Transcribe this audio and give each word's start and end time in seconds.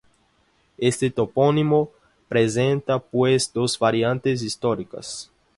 Este 0.79 1.11
topónimo 1.11 1.91
presenta, 2.27 2.97
pues, 2.97 3.53
dos 3.53 3.77
variantes 3.77 4.41
históricas. 4.41 5.29